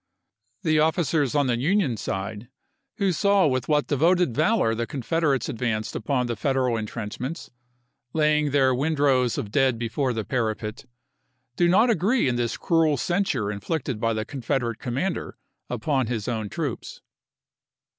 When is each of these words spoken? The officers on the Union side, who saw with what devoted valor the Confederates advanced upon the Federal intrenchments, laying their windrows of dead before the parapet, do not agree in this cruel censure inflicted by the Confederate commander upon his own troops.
The 0.63 0.79
officers 0.79 1.35
on 1.35 1.45
the 1.45 1.59
Union 1.59 1.95
side, 1.95 2.49
who 2.97 3.11
saw 3.11 3.45
with 3.45 3.67
what 3.67 3.85
devoted 3.85 4.33
valor 4.33 4.73
the 4.73 4.87
Confederates 4.87 5.47
advanced 5.47 5.95
upon 5.95 6.25
the 6.25 6.35
Federal 6.35 6.75
intrenchments, 6.75 7.51
laying 8.11 8.49
their 8.49 8.73
windrows 8.73 9.37
of 9.37 9.51
dead 9.51 9.77
before 9.77 10.11
the 10.11 10.25
parapet, 10.25 10.85
do 11.55 11.67
not 11.67 11.91
agree 11.91 12.27
in 12.27 12.35
this 12.35 12.57
cruel 12.57 12.97
censure 12.97 13.51
inflicted 13.51 13.99
by 13.99 14.13
the 14.13 14.25
Confederate 14.25 14.79
commander 14.79 15.37
upon 15.69 16.07
his 16.07 16.27
own 16.27 16.49
troops. 16.49 17.01